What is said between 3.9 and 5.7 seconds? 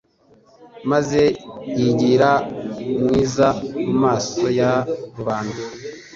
maso ya rubanda;